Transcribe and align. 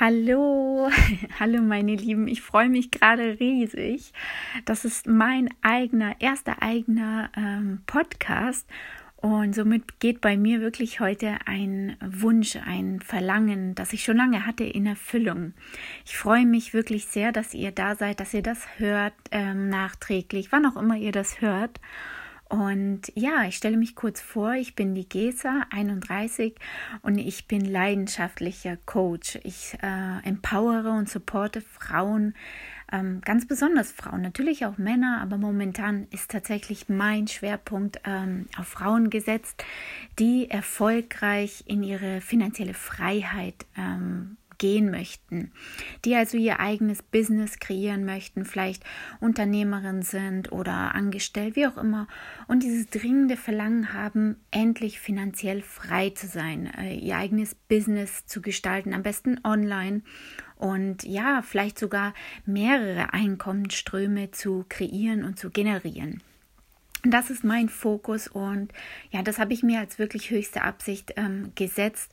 Hallo, 0.00 0.88
hallo 1.40 1.60
meine 1.60 1.96
Lieben, 1.96 2.28
ich 2.28 2.40
freue 2.40 2.68
mich 2.68 2.92
gerade 2.92 3.40
riesig. 3.40 4.12
Das 4.64 4.84
ist 4.84 5.08
mein 5.08 5.48
eigener, 5.60 6.20
erster 6.20 6.62
eigener 6.62 7.30
ähm, 7.36 7.80
Podcast 7.84 8.64
und 9.16 9.56
somit 9.56 9.98
geht 9.98 10.20
bei 10.20 10.36
mir 10.36 10.60
wirklich 10.60 11.00
heute 11.00 11.38
ein 11.46 11.96
Wunsch, 12.00 12.54
ein 12.64 13.00
Verlangen, 13.00 13.74
das 13.74 13.92
ich 13.92 14.04
schon 14.04 14.18
lange 14.18 14.46
hatte, 14.46 14.62
in 14.62 14.86
Erfüllung. 14.86 15.54
Ich 16.04 16.16
freue 16.16 16.46
mich 16.46 16.74
wirklich 16.74 17.06
sehr, 17.06 17.32
dass 17.32 17.52
ihr 17.52 17.72
da 17.72 17.96
seid, 17.96 18.20
dass 18.20 18.32
ihr 18.34 18.42
das 18.42 18.68
hört, 18.76 19.14
ähm, 19.32 19.68
nachträglich, 19.68 20.52
wann 20.52 20.66
auch 20.66 20.76
immer 20.76 20.96
ihr 20.96 21.10
das 21.10 21.40
hört. 21.40 21.80
Und 22.48 23.12
ja, 23.14 23.44
ich 23.44 23.56
stelle 23.56 23.76
mich 23.76 23.94
kurz 23.94 24.22
vor, 24.22 24.54
ich 24.54 24.74
bin 24.74 24.94
die 24.94 25.06
Gesa, 25.06 25.66
31 25.70 26.54
und 27.02 27.18
ich 27.18 27.46
bin 27.46 27.60
leidenschaftlicher 27.60 28.78
Coach. 28.86 29.38
Ich 29.44 29.76
äh, 29.82 30.26
empowere 30.26 30.92
und 30.92 31.10
supporte 31.10 31.60
Frauen, 31.60 32.34
ähm, 32.90 33.20
ganz 33.22 33.46
besonders 33.46 33.92
Frauen, 33.92 34.22
natürlich 34.22 34.64
auch 34.64 34.78
Männer, 34.78 35.20
aber 35.20 35.36
momentan 35.36 36.06
ist 36.10 36.30
tatsächlich 36.30 36.88
mein 36.88 37.28
Schwerpunkt 37.28 38.00
ähm, 38.04 38.46
auf 38.56 38.66
Frauen 38.66 39.10
gesetzt, 39.10 39.62
die 40.18 40.48
erfolgreich 40.48 41.64
in 41.66 41.82
ihre 41.82 42.22
finanzielle 42.22 42.72
Freiheit 42.72 43.66
ähm, 43.76 44.38
gehen 44.58 44.90
möchten, 44.90 45.52
die 46.04 46.14
also 46.14 46.36
ihr 46.36 46.60
eigenes 46.60 47.02
Business 47.02 47.58
kreieren 47.58 48.04
möchten, 48.04 48.44
vielleicht 48.44 48.84
Unternehmerin 49.20 50.02
sind 50.02 50.52
oder 50.52 50.94
angestellt, 50.94 51.56
wie 51.56 51.66
auch 51.66 51.76
immer, 51.76 52.06
und 52.48 52.62
dieses 52.62 52.88
dringende 52.88 53.36
Verlangen 53.36 53.92
haben, 53.92 54.36
endlich 54.50 55.00
finanziell 55.00 55.62
frei 55.62 56.10
zu 56.10 56.26
sein, 56.26 56.66
äh, 56.76 56.94
ihr 56.94 57.16
eigenes 57.16 57.54
Business 57.54 58.26
zu 58.26 58.42
gestalten, 58.42 58.94
am 58.94 59.02
besten 59.02 59.40
online 59.44 60.02
und 60.56 61.04
ja, 61.04 61.42
vielleicht 61.42 61.78
sogar 61.78 62.14
mehrere 62.44 63.12
Einkommensströme 63.12 64.32
zu 64.32 64.66
kreieren 64.68 65.24
und 65.24 65.38
zu 65.38 65.50
generieren. 65.50 66.22
Das 67.04 67.30
ist 67.30 67.44
mein 67.44 67.68
Fokus 67.68 68.26
und 68.26 68.72
ja, 69.10 69.22
das 69.22 69.38
habe 69.38 69.52
ich 69.52 69.62
mir 69.62 69.78
als 69.78 70.00
wirklich 70.00 70.30
höchste 70.30 70.62
Absicht 70.62 71.14
ähm, 71.16 71.52
gesetzt 71.54 72.10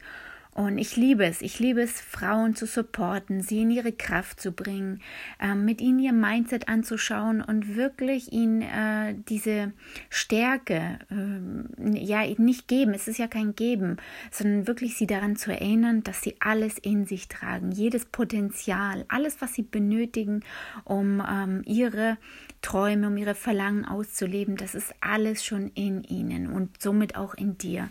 und 0.55 0.77
ich 0.77 0.95
liebe 0.95 1.25
es. 1.25 1.41
Ich 1.41 1.59
liebe 1.59 1.81
es, 1.81 1.99
Frauen 1.99 2.55
zu 2.55 2.65
supporten, 2.65 3.41
sie 3.41 3.63
in 3.63 3.71
ihre 3.71 3.91
Kraft 3.91 4.39
zu 4.39 4.53
bringen, 4.53 5.01
äh, 5.37 5.53
mit 5.53 5.81
ihnen 5.81 5.99
ihr 5.99 6.13
Mindset 6.13 6.69
anzuschauen 6.69 7.41
und 7.41 7.75
wirklich 7.75 8.31
ihnen 8.31 8.61
äh, 8.61 9.15
diese 9.27 9.73
Stärke, 10.09 10.99
äh, 11.11 11.99
ja, 11.99 12.21
nicht 12.37 12.69
geben. 12.69 12.93
Es 12.93 13.09
ist 13.09 13.17
ja 13.17 13.27
kein 13.27 13.53
Geben, 13.55 13.97
sondern 14.31 14.65
wirklich 14.65 14.95
sie 14.95 15.07
daran 15.07 15.35
zu 15.35 15.51
erinnern, 15.51 16.03
dass 16.03 16.21
sie 16.21 16.37
alles 16.39 16.77
in 16.77 17.05
sich 17.05 17.27
tragen, 17.27 17.73
jedes 17.73 18.05
Potenzial, 18.05 19.03
alles, 19.09 19.41
was 19.41 19.55
sie 19.55 19.63
benötigen, 19.63 20.39
um 20.85 21.21
ähm, 21.29 21.63
ihre 21.65 22.17
Träume, 22.61 23.07
um 23.07 23.17
ihre 23.17 23.35
Verlangen 23.35 23.85
auszuleben, 23.85 24.55
das 24.55 24.73
ist 24.73 24.95
alles 24.99 25.45
schon 25.45 25.69
in 25.75 26.03
ihnen 26.03 26.47
und 26.47 26.81
somit 26.81 27.15
auch 27.15 27.35
in 27.35 27.57
dir. 27.57 27.89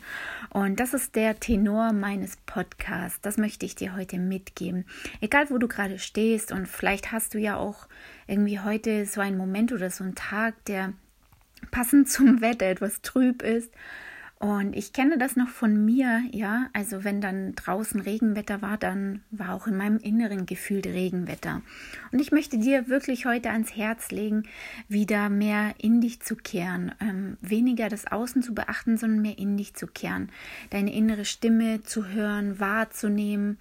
Und 0.50 0.80
das 0.80 0.94
ist 0.94 1.14
der 1.14 1.38
Tenor 1.38 1.92
meines 1.92 2.36
Podcasts. 2.38 2.53
Das 3.24 3.36
möchte 3.36 3.66
ich 3.66 3.74
dir 3.74 3.96
heute 3.96 4.18
mitgeben. 4.18 4.84
Egal, 5.20 5.50
wo 5.50 5.58
du 5.58 5.68
gerade 5.68 5.98
stehst 5.98 6.52
und 6.52 6.66
vielleicht 6.68 7.12
hast 7.12 7.34
du 7.34 7.38
ja 7.38 7.56
auch 7.56 7.88
irgendwie 8.26 8.60
heute 8.60 9.06
so 9.06 9.20
einen 9.20 9.36
Moment 9.36 9.72
oder 9.72 9.90
so 9.90 10.04
einen 10.04 10.14
Tag, 10.14 10.54
der 10.66 10.92
passend 11.70 12.10
zum 12.10 12.40
Wetter 12.40 12.66
etwas 12.66 13.02
trüb 13.02 13.42
ist 13.42 13.70
und 14.44 14.76
ich 14.76 14.92
kenne 14.92 15.16
das 15.16 15.36
noch 15.36 15.48
von 15.48 15.86
mir, 15.86 16.22
ja, 16.30 16.68
also 16.74 17.02
wenn 17.02 17.22
dann 17.22 17.54
draußen 17.54 17.98
Regenwetter 17.98 18.60
war, 18.60 18.76
dann 18.76 19.22
war 19.30 19.54
auch 19.54 19.66
in 19.66 19.74
meinem 19.74 19.96
Inneren 19.96 20.44
gefühlt 20.44 20.86
Regenwetter. 20.86 21.62
Und 22.12 22.18
ich 22.18 22.30
möchte 22.30 22.58
dir 22.58 22.88
wirklich 22.88 23.24
heute 23.24 23.48
ans 23.48 23.74
Herz 23.74 24.10
legen, 24.10 24.42
wieder 24.86 25.30
mehr 25.30 25.72
in 25.78 26.02
dich 26.02 26.20
zu 26.20 26.36
kehren, 26.36 26.94
ähm, 27.00 27.38
weniger 27.40 27.88
das 27.88 28.06
Außen 28.06 28.42
zu 28.42 28.54
beachten, 28.54 28.98
sondern 28.98 29.22
mehr 29.22 29.38
in 29.38 29.56
dich 29.56 29.72
zu 29.72 29.86
kehren, 29.86 30.28
deine 30.68 30.94
innere 30.94 31.24
Stimme 31.24 31.82
zu 31.82 32.08
hören, 32.08 32.60
wahrzunehmen, 32.60 33.56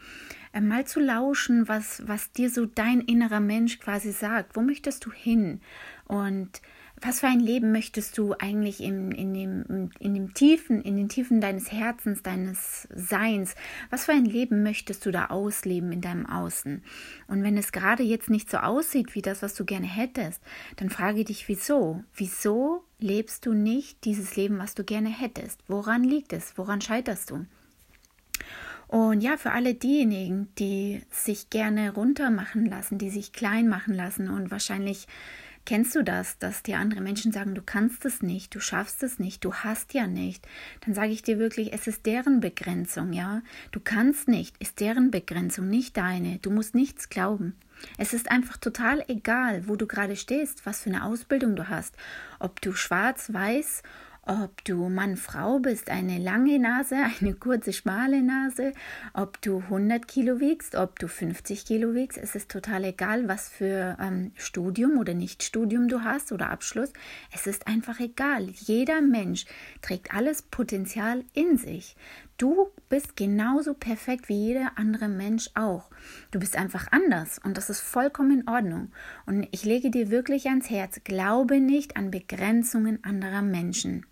äh, 0.52 0.60
mal 0.60 0.86
zu 0.86 1.00
lauschen, 1.00 1.70
was, 1.70 2.06
was 2.08 2.34
dir 2.34 2.50
so 2.50 2.66
dein 2.66 3.00
innerer 3.00 3.40
Mensch 3.40 3.80
quasi 3.80 4.12
sagt. 4.12 4.58
Wo 4.58 4.62
möchtest 4.62 5.06
du 5.06 5.14
hin? 5.14 5.62
Und 6.14 6.62
was 7.02 7.22
für 7.22 7.28
ein 7.28 7.40
Leben 7.40 7.72
möchtest 7.72 8.20
du 8.20 8.36
eigentlich 8.38 8.84
in, 8.84 9.12
in, 9.12 9.34
dem, 9.34 9.90
in 9.98 10.14
dem 10.14 10.36
Tiefen, 10.36 10.80
in 10.84 10.96
den 10.96 11.10
Tiefen 11.10 11.42
deines 11.42 11.72
Herzens, 11.72 12.22
deines 12.22 12.88
Seins, 12.94 13.56
was 13.90 14.06
für 14.06 14.12
ein 14.12 14.26
Leben 14.26 14.62
möchtest 14.62 15.08
du 15.08 15.12
da 15.12 15.26
ausleben 15.26 15.92
in 15.92 16.02
deinem 16.02 16.28
Außen? 16.28 16.84
Und 17.28 17.42
wenn 17.42 17.58
es 17.58 17.72
gerade 17.72 18.04
jetzt 18.04 18.30
nicht 18.30 18.48
so 18.48 18.58
aussieht 18.58 19.16
wie 19.16 19.24
das, 19.24 19.42
was 19.42 19.56
du 19.56 19.66
gerne 19.66 19.88
hättest, 19.88 20.44
dann 20.76 20.92
frage 20.92 21.26
dich, 21.26 21.50
wieso? 21.50 22.04
Wieso 22.14 22.84
lebst 23.00 23.48
du 23.48 23.54
nicht 23.54 24.06
dieses 24.06 24.36
Leben, 24.36 24.60
was 24.60 24.76
du 24.76 24.84
gerne 24.84 25.10
hättest? 25.10 25.64
Woran 25.68 26.04
liegt 26.04 26.32
es? 26.32 26.56
Woran 26.60 26.80
scheiterst 26.80 27.32
du? 27.32 27.48
Und 28.88 29.22
ja, 29.22 29.38
für 29.38 29.52
alle 29.52 29.74
diejenigen, 29.74 30.50
die 30.60 31.02
sich 31.10 31.50
gerne 31.50 31.96
runter 31.96 32.30
machen 32.30 32.68
lassen, 32.68 33.00
die 33.00 33.10
sich 33.10 33.34
klein 33.34 33.68
machen 33.68 33.96
lassen 33.96 34.30
und 34.30 34.52
wahrscheinlich 34.52 35.08
Kennst 35.66 35.96
du 35.96 36.04
das, 36.04 36.38
dass 36.40 36.62
dir 36.62 36.78
andere 36.78 37.00
Menschen 37.00 37.32
sagen, 37.32 37.56
du 37.56 37.62
kannst 37.62 38.04
es 38.04 38.22
nicht, 38.22 38.54
du 38.54 38.60
schaffst 38.60 39.02
es 39.02 39.18
nicht, 39.18 39.46
du 39.46 39.54
hast 39.54 39.94
ja 39.94 40.08
nicht? 40.08 40.46
Dann 40.82 40.94
sage 40.94 41.12
ich 41.12 41.24
dir 41.24 41.40
wirklich, 41.40 41.72
es 41.72 41.88
ist 41.88 42.06
deren 42.06 42.42
Begrenzung, 42.42 43.14
ja? 43.14 43.42
Du 43.72 43.80
kannst 43.80 44.28
nicht, 44.28 44.58
ist 44.60 44.82
deren 44.82 45.10
Begrenzung, 45.10 45.70
nicht 45.70 45.96
deine. 45.96 46.40
Du 46.40 46.52
musst 46.52 46.76
nichts 46.76 47.08
glauben. 47.08 47.56
Es 47.98 48.14
ist 48.14 48.30
einfach 48.30 48.58
total 48.58 49.06
egal, 49.08 49.68
wo 49.68 49.78
du 49.78 49.88
gerade 49.88 50.18
stehst, 50.18 50.66
was 50.66 50.82
für 50.82 50.90
eine 50.90 51.06
Ausbildung 51.06 51.56
du 51.56 51.70
hast, 51.70 51.96
ob 52.40 52.62
du 52.62 52.74
schwarz, 52.74 53.32
weiß 53.32 53.84
ob 54.26 54.64
du 54.64 54.88
Mann, 54.88 55.18
Frau 55.18 55.60
bist, 55.60 55.90
eine 55.90 56.18
lange 56.18 56.58
Nase, 56.58 56.96
eine 57.22 57.34
kurze, 57.34 57.74
schmale 57.74 58.22
Nase, 58.22 58.74
ob 59.14 59.42
du 59.42 59.60
100 59.60 60.08
Kilo 60.08 60.40
wiegst, 60.40 60.76
ob 60.76 60.98
du 61.00 61.08
50 61.08 61.66
Kilo 61.66 61.94
wiegst, 61.94 62.18
es 62.18 62.36
ist 62.36 62.50
total 62.50 62.86
egal, 62.86 63.28
was 63.28 63.50
für 63.50 63.98
ähm, 64.00 64.32
Studium 64.36 64.98
oder 64.98 65.14
Nicht-Studium 65.14 65.88
du 65.88 66.04
hast 66.04 66.32
oder 66.32 66.50
Abschluss. 66.50 66.94
Es 67.34 67.48
ist 67.48 67.68
einfach 67.68 68.00
egal. 68.00 68.48
Jeder 68.50 69.02
Mensch 69.02 69.46
trägt 69.82 70.14
alles 70.14 70.42
Potenzial 70.42 71.24
in 71.34 71.58
sich. 71.58 71.96
Du 72.38 72.72
bist 72.90 73.16
genauso 73.16 73.74
perfekt 73.74 74.28
wie 74.28 74.48
jeder 74.48 74.72
andere 74.78 75.08
Mensch 75.08 75.50
auch. 75.54 75.90
Du 76.32 76.40
bist 76.40 76.58
einfach 76.58 76.88
anders 76.92 77.40
und 77.44 77.58
das 77.58 77.70
ist 77.70 77.82
vollkommen 77.82 78.40
in 78.40 78.48
Ordnung. 78.48 78.92
Und 79.26 79.48
ich 79.52 79.66
lege 79.66 79.92
dir 79.92 80.10
wirklich 80.10 80.48
ans 80.48 80.70
Herz, 80.70 81.02
glaube 81.04 81.60
nicht 81.60 81.96
an 81.96 82.10
Begrenzungen 82.10 83.04
anderer 83.04 83.42
Menschen 83.42 84.06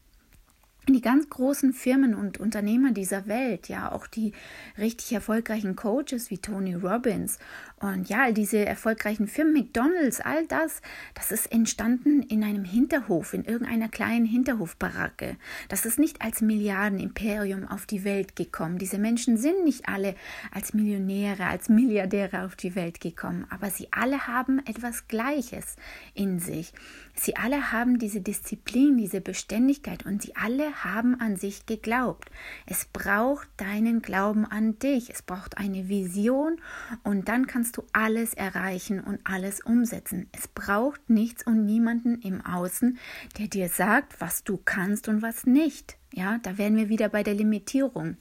die 0.88 1.02
ganz 1.02 1.30
großen 1.30 1.74
Firmen 1.74 2.16
und 2.16 2.40
Unternehmer 2.40 2.92
dieser 2.92 3.28
Welt, 3.28 3.69
ja, 3.69 3.92
auch 3.92 4.08
die 4.08 4.34
richtig 4.80 5.14
erfolgreichen 5.14 5.75
Coaches 5.75 6.31
wie 6.31 6.40
Tony 6.40 6.74
Robbins 6.74 7.38
und 7.81 8.09
ja, 8.09 8.24
all 8.24 8.34
diese 8.34 8.66
erfolgreichen 8.66 9.28
Firmen, 9.28 9.53
McDonalds, 9.53 10.22
all 10.22 10.46
das, 10.47 10.81
das 11.14 11.31
ist 11.31 11.52
entstanden 11.52 12.22
in 12.22 12.44
einem 12.44 12.64
Hinterhof, 12.64 13.34
in 13.34 13.44
irgendeiner 13.44 13.90
kleinen 13.90 14.25
Hinterhofbaracke. 14.25 15.36
Das 15.68 15.86
ist 15.86 15.97
nicht 15.97 16.22
als 16.22 16.42
Milliardenimperium 16.42 17.68
auf 17.68 17.86
die 17.86 18.03
Welt 18.03 18.36
gekommen. 18.36 18.78
Diese 18.78 19.00
Menschen 19.00 19.38
sind 19.38 19.63
nicht 19.63 19.88
alle 19.88 20.16
als 20.52 20.74
Millionäre, 20.74 21.46
als 21.46 21.69
Milliardäre 21.69 22.44
auf 22.46 22.56
die 22.56 22.75
Welt 22.75 23.02
gekommen, 23.02 23.46
aber 23.50 23.69
sie 23.69 23.88
alle 23.92 24.28
haben 24.28 24.59
etwas 24.66 25.08
Gleiches 25.08 25.75
in 26.13 26.40
sich. 26.40 26.74
Sie 27.13 27.36
alle 27.36 27.72
haben 27.72 28.00
diese 28.00 28.22
Disziplin, 28.22 28.98
diese 28.98 29.22
Beständigkeit 29.22 30.06
und 30.06 30.22
sie 30.22 30.36
alle 30.36 30.70
haben 30.73 31.19
an 31.19 31.35
sich 31.35 31.65
geglaubt. 31.65 32.29
Es 32.65 32.85
braucht 32.85 33.47
deinen 33.57 34.01
Glauben 34.01 34.45
an 34.45 34.79
dich. 34.79 35.09
Es 35.09 35.21
braucht 35.21 35.57
eine 35.57 35.89
Vision 35.89 36.57
und 37.03 37.27
dann 37.27 37.47
kannst 37.47 37.77
du 37.77 37.83
alles 37.94 38.33
erreichen 38.33 39.00
und 39.00 39.19
alles 39.23 39.62
umsetzen. 39.62 40.27
Es 40.31 40.47
braucht 40.47 41.09
nichts 41.09 41.45
und 41.45 41.65
niemanden 41.65 42.21
im 42.21 42.41
Außen, 42.45 42.97
der 43.38 43.47
dir 43.47 43.69
sagt, 43.69 44.19
was 44.19 44.44
du 44.44 44.57
kannst 44.57 45.07
und 45.07 45.21
was 45.21 45.45
nicht. 45.45 45.97
Ja, 46.13 46.39
da 46.44 46.57
wären 46.57 46.75
wir 46.75 46.89
wieder 46.89 47.09
bei 47.09 47.24
der 47.24 47.33
Limitierung. 47.33 48.17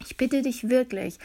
Ich 0.00 0.16
bitte 0.16 0.42
dich 0.42 0.68
wirklich, 0.68 1.18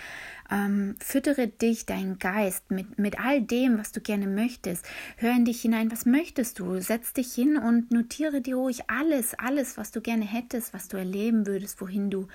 ähm, 0.52 0.96
füttere 1.00 1.48
dich, 1.48 1.86
deinen 1.86 2.20
Geist 2.20 2.72
mit, 2.72 2.98
mit 2.98 3.20
all 3.20 3.42
dem, 3.42 3.78
was 3.78 3.92
du 3.92 4.02
gerne 4.02 4.28
möchtest. 4.28 4.86
Hör 5.18 5.32
in 5.32 5.46
dich 5.46 5.62
hinein, 5.62 5.92
was 5.92 6.06
möchtest 6.06 6.60
du? 6.60 6.80
Setz 6.82 7.14
dich 7.14 7.34
hin 7.34 7.58
und 7.58 7.92
notiere 7.92 8.42
dir 8.42 8.56
ruhig 8.56 8.90
alles, 8.90 9.34
alles, 9.36 9.78
was 9.78 9.92
du 9.92 10.02
gerne 10.02 10.26
hättest, 10.26 10.74
was 10.74 10.88
du 10.88 10.98
erleben 10.98 11.46
würdest, 11.46 11.80
wohin 11.82 12.10
du 12.10 12.28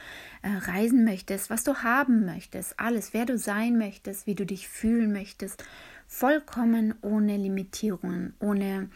äh, 0.42 0.70
reisen 0.70 1.04
möchtest, 1.04 1.50
was 1.50 1.64
du 1.64 1.76
haben 1.82 2.24
möchtest, 2.24 2.78
alles, 2.78 3.12
wer 3.12 3.26
du 3.26 3.38
sein 3.38 3.78
möchtest, 3.78 4.26
wie 4.26 4.34
du 4.34 4.46
dich 4.46 4.68
fühlen 4.68 5.12
möchtest. 5.12 5.64
Vollkommen 6.06 6.94
ohne 7.00 7.36
Limitierungen, 7.36 8.34
ohne 8.38 8.88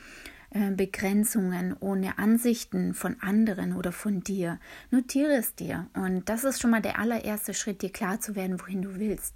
Begrenzungen, 0.51 1.77
ohne 1.79 2.19
Ansichten 2.19 2.95
von 2.95 3.17
anderen 3.21 3.75
oder 3.75 3.93
von 3.93 4.23
dir. 4.23 4.59
Notiere 4.91 5.35
es 5.35 5.55
dir. 5.55 5.89
Und 5.95 6.29
das 6.29 6.45
ist 6.45 6.61
schon 6.61 6.71
mal 6.71 6.81
der 6.81 6.99
allererste 6.99 7.53
Schritt, 7.53 7.83
dir 7.83 7.93
klar 7.93 8.21
zu 8.21 8.35
werden, 8.35 8.61
wohin 8.61 8.83
du 8.83 8.99
willst. 8.99 9.35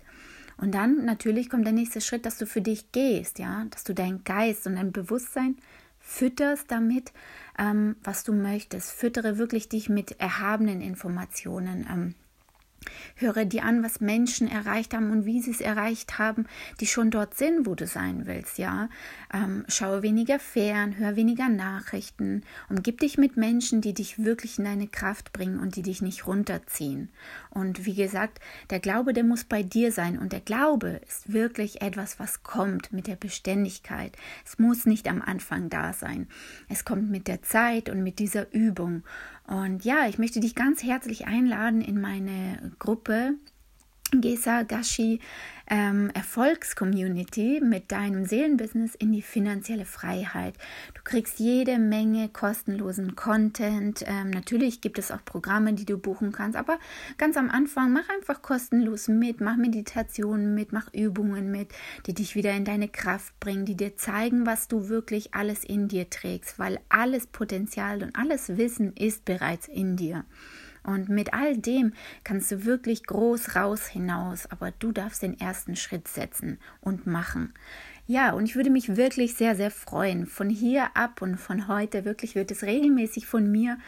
Und 0.57 0.75
dann 0.75 1.05
natürlich 1.05 1.51
kommt 1.51 1.67
der 1.67 1.73
nächste 1.73 2.01
Schritt, 2.01 2.25
dass 2.25 2.39
du 2.39 2.47
für 2.47 2.63
dich 2.63 2.93
gehst, 2.93 3.39
ja, 3.39 3.67
dass 3.71 3.85
du 3.85 3.95
deinen 3.95 4.25
Geist 4.25 4.67
und 4.67 4.77
dein 4.77 4.93
Bewusstsein 4.93 5.57
fütterst 5.99 6.71
damit, 6.71 7.13
ähm, 7.59 7.97
was 8.03 8.25
du 8.25 8.33
möchtest. 8.33 8.91
Füttere 8.91 9.39
wirklich 9.39 9.69
dich 9.69 9.89
mit 9.89 10.21
erhabenen 10.21 10.81
Informationen. 10.81 11.87
Ähm, 11.91 12.15
Höre 13.17 13.45
dir 13.45 13.65
an, 13.65 13.83
was 13.83 14.01
Menschen 14.01 14.49
erreicht 14.49 14.95
haben 14.95 15.11
und 15.11 15.27
wie 15.27 15.41
sie 15.41 15.51
es 15.51 15.61
erreicht 15.61 16.19
haben, 16.19 16.47
die 16.81 16.87
schon 16.87 17.11
dort 17.11 17.35
sind, 17.35 17.67
wo 17.67 17.75
du 17.75 17.87
sein 17.87 18.27
willst, 18.27 18.59
ja. 18.59 18.89
Ähm, 19.33 19.65
schaue 19.69 20.03
weniger 20.03 20.39
fern, 20.39 20.97
hör 20.99 21.17
weniger 21.17 21.49
Nachrichten, 21.49 22.43
umgib 22.69 23.01
dich 23.01 23.19
mit 23.19 23.37
Menschen, 23.37 23.81
die 23.81 23.95
dich 23.95 24.25
wirklich 24.25 24.59
in 24.59 24.65
deine 24.65 24.89
Kraft 24.89 25.33
bringen 25.33 25.61
und 25.61 25.77
die 25.77 25.83
dich 25.83 26.03
nicht 26.03 26.27
runterziehen. 26.27 27.11
Und 27.51 27.85
wie 27.85 27.95
gesagt, 27.95 28.41
der 28.71 28.81
Glaube, 28.81 29.13
der 29.13 29.25
muss 29.25 29.45
bei 29.45 29.63
dir 29.63 29.93
sein 29.93 30.19
und 30.19 30.33
der 30.33 30.41
Glaube 30.41 31.01
ist 31.07 31.33
wirklich 31.33 31.83
etwas, 31.83 32.19
was 32.19 32.43
kommt 32.43 32.93
mit 32.93 33.07
der 33.07 33.17
Beständigkeit. 33.17 34.17
Es 34.45 34.59
muss 34.59 34.87
nicht 34.87 35.09
am 35.09 35.23
Anfang 35.23 35.71
da 35.71 35.93
sein. 35.93 36.29
Es 36.69 36.85
kommt 36.85 37.11
mit 37.11 37.29
der 37.29 37.43
Zeit 37.43 37.89
und 37.89 38.03
mit 38.03 38.19
dieser 38.19 38.53
Übung. 38.53 39.03
Und 39.53 39.85
ja, 39.85 40.07
ich 40.09 40.17
möchte 40.17 40.41
dich 40.41 40.55
ganz 40.55 40.83
herzlich 40.83 41.27
einladen 41.27 41.83
in 41.83 42.01
meine 42.01 42.73
Gruppe 42.79 43.35
Gesa 44.21 44.63
Gashi 44.63 45.21
ähm, 45.69 46.11
Erfolgscommunity 46.13 47.61
mit 47.63 47.93
deinem 47.93 48.27
Seelenbusiness 48.27 48.95
in 48.95 49.13
die 49.13 49.23
finanzielle 49.23 49.87
Freiheit. 49.87 50.55
Du 50.95 51.01
kriegst 51.03 51.39
jede 51.39 51.79
Menge 51.79 52.29
kostenlosen 52.29 53.17
Content. 53.17 54.05
Ähm, 54.07 54.31
natürlich 54.31 54.83
gibt 54.83 54.99
es 54.99 55.11
auch 55.11 55.25
Programme, 55.25 55.73
die 55.73 55.87
du 55.87 55.97
buchen 55.97 56.33
kannst, 56.33 56.59
aber 56.59 56.79
ganz 57.17 57.37
am 57.37 57.49
Anfang 57.49 57.93
mach 57.93 58.09
einfach 58.11 58.43
kostenlos 58.43 59.09
mit, 59.09 59.41
mach 59.41 59.57
Meditationen 59.57 60.55
mit, 60.55 60.73
mach 60.73 60.93
Übungen 60.93 61.51
mit, 61.51 61.69
die 62.07 62.15
dich 62.15 62.35
wieder 62.35 62.53
in 62.53 62.67
deine 62.67 62.89
Kraft 62.89 63.39
bringen, 63.41 63.65
die 63.65 63.77
dir 63.77 63.97
zeigen, 63.97 64.45
was 64.45 64.69
du 64.69 64.89
wirklich 64.89 65.35
alles 65.35 65.65
in 65.65 65.89
dir 65.89 66.11
trägst, 66.11 66.59
weil 66.59 66.81
alles 66.91 67.27
Potenzial 67.27 68.03
und 68.03 68.15
alles 68.15 68.59
Wissen 68.59 68.93
ist 68.95 69.25
bereits 69.25 69.69
in 69.69 69.97
dir. 69.97 70.25
Und 70.85 71.09
mit 71.09 71.33
all 71.33 71.57
dem 71.57 71.93
kannst 72.25 72.51
du 72.51 72.65
wirklich 72.65 73.05
groß 73.05 73.55
raus 73.57 73.87
hinaus, 73.87 74.47
aber 74.51 74.73
du 74.79 74.93
darfst 74.93 75.23
den 75.23 75.39
ersten 75.39 75.77
Schritt 75.77 76.09
setzen 76.09 76.59
und 76.81 77.07
machen. 77.07 77.53
Ja, 78.09 78.33
und 78.33 78.45
ich 78.45 78.57
würde 78.57 78.69
mich 78.69 78.97
wirklich 78.97 79.37
sehr, 79.37 79.55
sehr 79.55 79.71
freuen. 79.71 80.27
Von 80.27 80.51
hier 80.51 80.97
ab 80.97 81.23
und 81.23 81.37
von 81.37 81.69
heute 81.69 82.05
wirklich 82.05 82.35
wird 82.35 82.51
es 82.51 82.65
regelmäßig 82.65 83.27
von 83.27 83.51
mir 83.51 83.79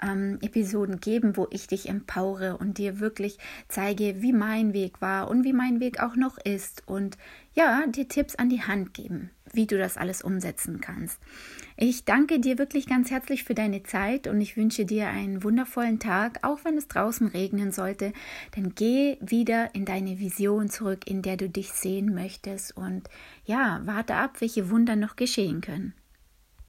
ähm, 0.00 0.38
Episoden 0.42 1.00
geben, 1.00 1.36
wo 1.36 1.48
ich 1.50 1.66
dich 1.66 1.88
empowere 1.88 2.56
und 2.56 2.78
dir 2.78 3.00
wirklich 3.00 3.36
zeige, 3.66 4.22
wie 4.22 4.32
mein 4.32 4.74
Weg 4.74 5.00
war 5.00 5.28
und 5.28 5.42
wie 5.42 5.52
mein 5.52 5.80
Weg 5.80 6.00
auch 6.00 6.14
noch 6.14 6.38
ist. 6.38 6.84
Und 6.86 7.18
ja, 7.54 7.86
dir 7.86 8.08
Tipps 8.08 8.34
an 8.36 8.48
die 8.48 8.62
Hand 8.62 8.94
geben 8.94 9.30
wie 9.54 9.66
du 9.66 9.78
das 9.78 9.96
alles 9.96 10.22
umsetzen 10.22 10.80
kannst. 10.80 11.18
Ich 11.76 12.04
danke 12.04 12.38
dir 12.38 12.58
wirklich 12.58 12.86
ganz 12.86 13.10
herzlich 13.10 13.44
für 13.44 13.54
deine 13.54 13.82
Zeit 13.82 14.26
und 14.26 14.40
ich 14.40 14.56
wünsche 14.56 14.84
dir 14.84 15.08
einen 15.08 15.42
wundervollen 15.42 15.98
Tag, 15.98 16.38
auch 16.42 16.58
wenn 16.64 16.76
es 16.76 16.88
draußen 16.88 17.28
regnen 17.28 17.72
sollte. 17.72 18.12
Dann 18.54 18.74
geh 18.74 19.16
wieder 19.20 19.74
in 19.74 19.84
deine 19.84 20.18
Vision 20.18 20.68
zurück, 20.68 21.06
in 21.06 21.22
der 21.22 21.36
du 21.36 21.48
dich 21.48 21.72
sehen 21.72 22.14
möchtest 22.14 22.76
und 22.76 23.08
ja, 23.44 23.80
warte 23.84 24.14
ab, 24.14 24.40
welche 24.40 24.70
Wunder 24.70 24.96
noch 24.96 25.16
geschehen 25.16 25.60
können. 25.60 25.94